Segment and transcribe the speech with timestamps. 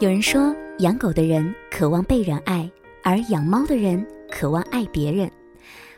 [0.00, 2.70] 有人说，养狗的人渴望被人爱，
[3.02, 5.28] 而养猫的人渴望爱别人。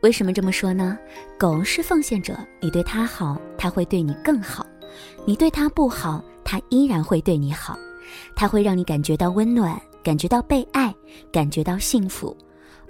[0.00, 0.98] 为什么这么说呢？
[1.38, 4.64] 狗是奉献者，你对它好，它会对你更好；
[5.26, 7.78] 你对它不好，它依然会对你好。
[8.34, 10.94] 它会让你感觉到温暖，感觉到被爱，
[11.30, 12.34] 感觉到幸福。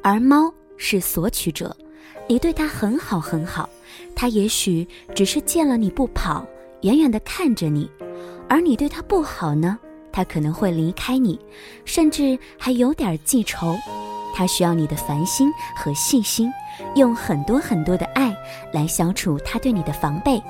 [0.04, 1.76] 而猫是索取者，
[2.28, 3.68] 你对它很好很好，
[4.14, 6.46] 它也许只是见了你不跑，
[6.82, 7.88] 远远地看着你；
[8.48, 9.76] 而你对它不好呢？
[10.12, 11.40] 他可能会离开你，
[11.84, 13.76] 甚至还有点记仇。
[14.34, 16.50] 他需要你的烦心和细心，
[16.94, 18.34] 用很多很多的爱
[18.72, 20.42] 来消除他对你的防备。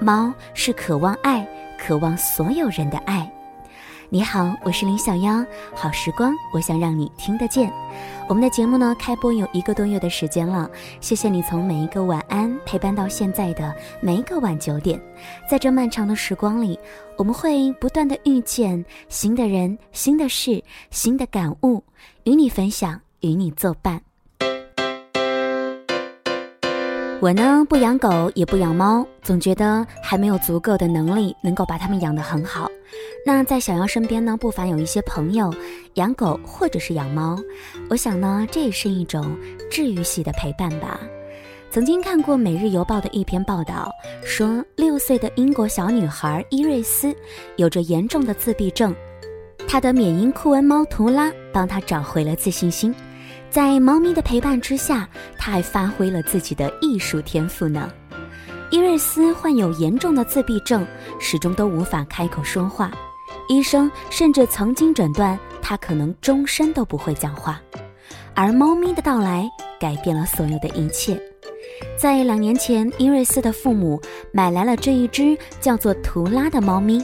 [0.00, 1.46] 猫是渴望爱，
[1.78, 3.30] 渴望所有人的爱。
[4.08, 7.72] 你好，我是林小妖，好时光，我想让你听得见。
[8.28, 10.70] 我们的节目呢，开播有一个多月的时间了，
[11.00, 15.00] 谢谢你从每一个晚安陪伴到现在的每一个晚九点，
[15.50, 16.78] 在这漫长的时光里，
[17.18, 21.82] 我们会不断的遇见新的人、新的事、新的感悟，
[22.22, 24.00] 与你分享，与你作伴。
[27.26, 32.70] 我呢不养狗也不养猫，总觉得还没有足够的能力能够把它们养得很好。
[33.26, 35.52] 那在小妖身边呢，不乏有一些朋友
[35.94, 37.36] 养狗或者是养猫，
[37.90, 39.36] 我想呢这也是一种
[39.68, 41.00] 治愈系的陪伴吧。
[41.68, 43.90] 曾经看过《每日邮报》的一篇报道，
[44.22, 47.12] 说六岁的英国小女孩伊瑞斯
[47.56, 48.94] 有着严重的自闭症，
[49.66, 52.94] 她的缅因库恩猫图拉帮她找回了自信心。
[53.56, 57.90] 在猫咪的陪伴之下，他还发挥了自己的艺术天赋呢。
[58.70, 60.86] 伊瑞斯患有严重的自闭症，
[61.18, 62.92] 始终都无法开口说话，
[63.48, 67.58] 医生甚至曾经诊断他可能终身都不会讲话。
[68.34, 69.48] 而猫咪的到来
[69.80, 71.18] 改变了所有的一切。
[71.98, 73.98] 在两年前，伊瑞斯的父母
[74.32, 77.02] 买来了这一只叫做图拉的猫咪。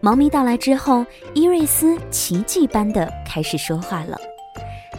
[0.00, 4.18] 猫咪到来之后，伊瑞斯奇迹般的开始说话了。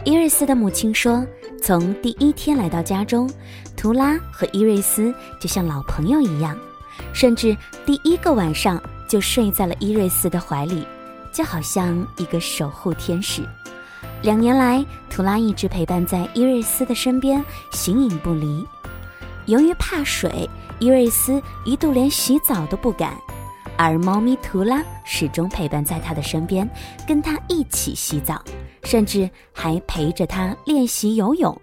[0.06, 1.26] 伊瑞斯的母亲说
[1.60, 3.28] ：“从第一天来到家中，
[3.76, 6.56] 图拉和伊瑞斯就像老朋友一样，
[7.12, 10.86] 甚至第一个晚上就睡在了伊瑞斯的怀里，
[11.32, 13.42] 就好像一个守护天使。
[14.22, 18.64] 两年来，图拉一直陪伴在伊瑞斯的身边，形影不离。
[19.46, 23.12] 由于怕水，伊瑞斯一度连洗澡都不敢，
[23.76, 26.68] 而猫咪图拉始终陪伴在他的身边，
[27.08, 28.40] 跟他一起洗澡。”
[28.86, 31.60] 甚至还陪着他练习游泳，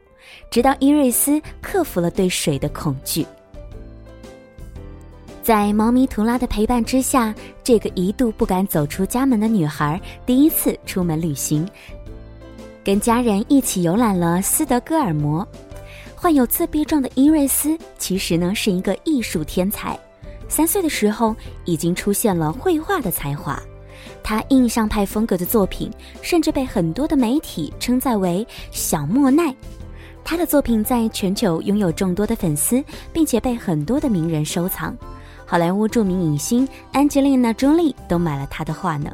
[0.52, 3.26] 直到伊瑞斯克服了对水的恐惧。
[5.42, 11.68] 在猫咪图拉的陪伴之下，这个一度不敢走出家门的女孩第一次出门旅行，
[12.84, 15.48] 跟家人一起游览了斯德哥尔摩。
[16.16, 20.00] 患有自闭症的伊瑞斯其实呢是一个艺术天才，
[20.48, 21.36] 三岁的时候
[21.66, 23.62] 已经出现了绘画的才华。
[24.24, 25.92] 他印象派风格的作品，
[26.22, 29.54] 甚至被很多的媒体称赞为“小莫奈”。
[30.24, 34.96] 他的作品在全球拥有众多的粉丝，并且被很多的名人收藏。
[35.46, 39.12] 好莱坞著名影星安吉丽娜·朱莉都买了他的画呢。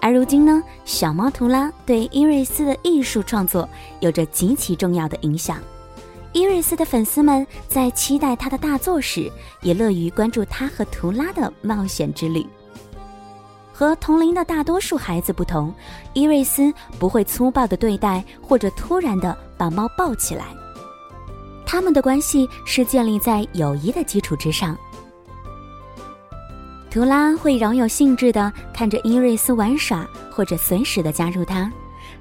[0.00, 3.68] 而如今呢，小猫图拉对伊瑞斯的艺术创作
[4.00, 5.58] 有着极其重要的影响。
[6.32, 12.46] 伊瑞斯的粉丝们在期待他的大作时，也乐于关注他和图拉的冒险之旅。
[13.80, 15.74] 和同龄的大多数孩子不同，
[16.12, 20.48] 伊瑞斯不会粗暴的对待或者突然的把猫抱起来。
[21.64, 24.76] 他们的关系是建立在友谊的基础之上。
[26.90, 31.72] 图拉会饶有兴致的看着伊瑞斯玩耍，或者随时的加入他。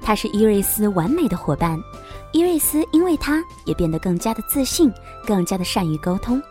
[0.02, 1.78] 他是伊瑞斯完美的伙伴。
[2.32, 4.90] 伊瑞斯因为他也变得更加的自信，
[5.28, 6.42] 更加的善于沟通。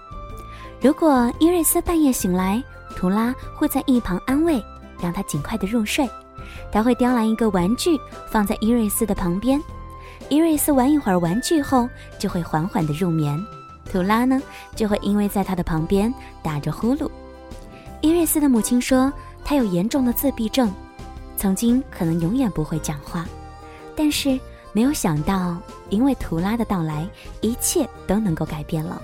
[0.83, 2.63] 如果伊瑞斯半夜醒来，
[2.95, 4.63] 图拉会在一旁安慰。
[5.01, 6.09] 让他尽快的入睡，
[6.71, 7.99] 他会叼来一个玩具
[8.31, 9.63] 放在伊瑞斯的旁边，
[10.29, 11.89] 伊瑞斯玩一会儿玩具后
[12.19, 13.43] 就会缓缓的入眠，
[13.91, 14.43] 图拉呢
[14.75, 16.13] 就会因为在他的旁边
[16.43, 17.09] 打着呼噜。
[18.01, 19.13] 伊瑞斯的母亲说，
[19.45, 20.73] 他有严重的自闭症，
[21.37, 23.27] 曾经可能永远不会讲话，
[23.97, 24.39] 但是
[24.73, 25.57] 没有想到，
[25.89, 27.09] 因为图拉的到来，
[27.41, 29.01] 一切都能够改变了，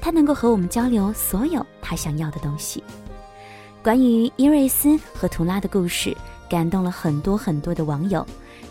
[0.00, 2.82] 他能够和我们交流所有他想要的东西。
[3.82, 6.14] 关于伊瑞斯和图拉的故事，
[6.50, 8.26] 感动了很多很多的网友。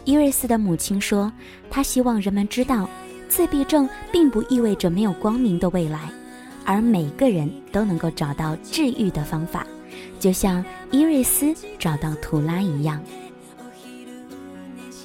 [0.06, 1.32] 伊瑞斯的母亲说
[1.68, 2.88] ：“她希望人们知道，
[3.28, 6.12] 自闭症并不意味着没有光明的未来，
[6.64, 9.66] 而每个人都能够找到治愈的方法，
[10.20, 13.02] 就像伊瑞斯找到图拉一样。”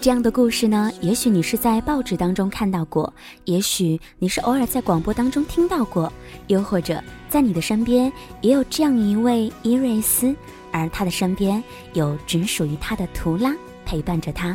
[0.04, 3.10] 这样的故事呢，也许你是在报纸当中看到过，
[3.46, 6.12] 也许你是偶尔在广播当中听到过，
[6.48, 8.12] 又或者在你的身边
[8.42, 10.36] 也有这样一位伊瑞斯，
[10.70, 11.64] 而他的身边
[11.94, 13.56] 有只属于他的图拉
[13.86, 14.54] 陪伴着他。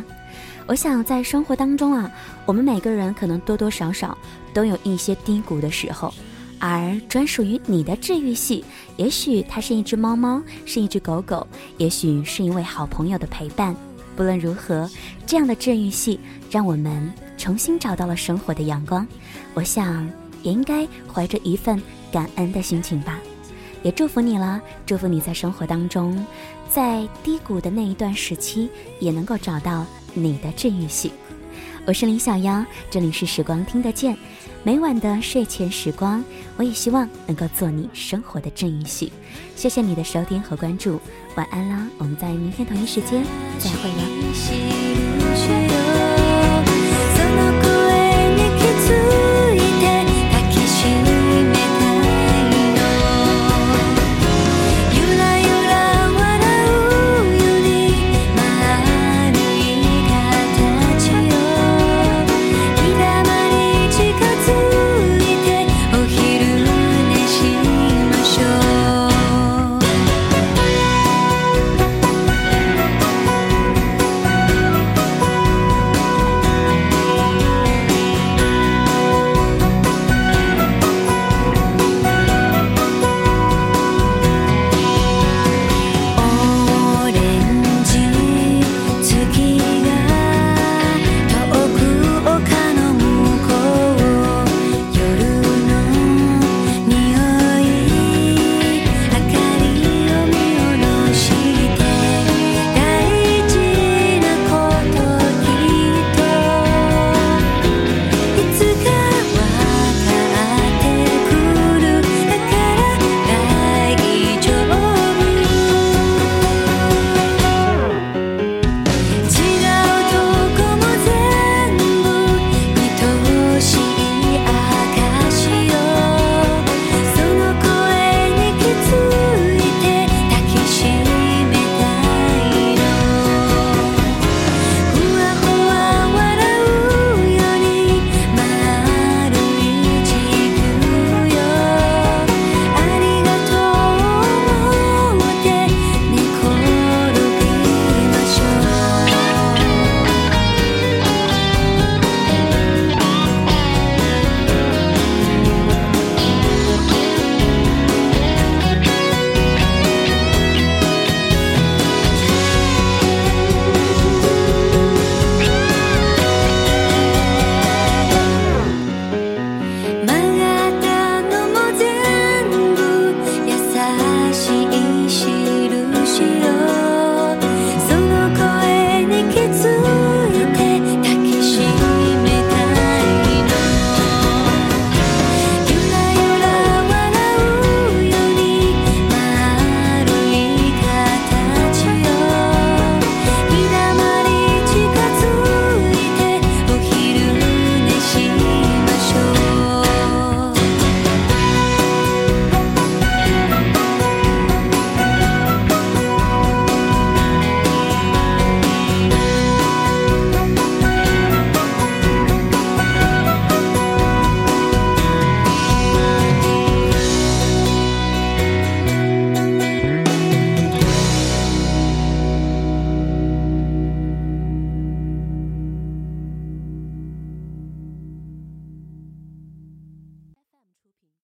[0.68, 2.08] 我想在生活当中啊，
[2.46, 4.16] 我们每个人可能多多少少
[4.54, 6.14] 都有一些低谷的时候，
[6.60, 8.64] 而专属于你的治愈系，
[8.96, 11.44] 也许它是一只猫猫，是一只狗狗，
[11.76, 13.74] 也许是一位好朋友的陪伴。
[14.16, 14.88] 不论如何，
[15.26, 16.18] 这样的治愈系
[16.50, 19.06] 让我们重新找到了生活的阳光。
[19.54, 20.06] 我想
[20.42, 21.80] 也应该怀着一份
[22.12, 23.18] 感恩的心情吧。
[23.82, 26.22] 也祝福你了，祝福你在生活当中，
[26.68, 28.68] 在低谷的那一段时期，
[28.98, 31.10] 也能够找到你的治愈系。
[31.86, 34.16] 我是林小妖，这里是时光听得见，
[34.62, 36.22] 每晚的睡前时光，
[36.56, 39.12] 我也希望能够做你生活的治愈系。
[39.56, 41.00] 谢谢你的收听和关注，
[41.36, 41.86] 晚安啦！
[41.98, 43.24] 我们在明天同一时间
[43.58, 44.19] 再会了。